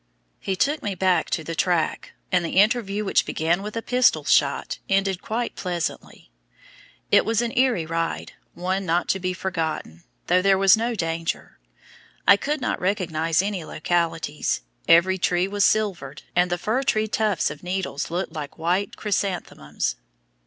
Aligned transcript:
He 0.39 0.55
took 0.55 0.81
me 0.81 0.95
back 0.95 1.29
to 1.29 1.43
the 1.43 1.53
track; 1.53 2.13
and 2.31 2.43
the 2.43 2.57
interview 2.59 3.05
which 3.05 3.23
began 3.23 3.61
with 3.61 3.77
a 3.77 3.83
pistol 3.83 4.23
shot, 4.25 4.79
ended 4.89 5.21
quite 5.21 5.55
pleasantly. 5.55 6.31
It 7.11 7.23
was 7.23 7.39
an 7.43 7.55
eerie 7.55 7.85
ride, 7.85 8.31
one 8.55 8.83
not 8.83 9.07
to 9.09 9.19
be 9.19 9.31
forgotten, 9.31 10.03
though 10.25 10.41
there 10.41 10.57
was 10.57 10.75
no 10.75 10.95
danger. 10.95 11.59
I 12.27 12.35
could 12.35 12.61
not 12.61 12.81
recognize 12.81 13.43
any 13.43 13.63
localities. 13.63 14.61
Every 14.87 15.19
tree 15.19 15.47
was 15.47 15.65
silvered, 15.65 16.23
and 16.35 16.49
the 16.49 16.57
fir 16.57 16.81
tree 16.81 17.07
tufts 17.07 17.51
of 17.51 17.61
needles 17.61 18.09
looked 18.09 18.33
like 18.33 18.57
white 18.57 18.95
chrysanthemums. 18.97 19.97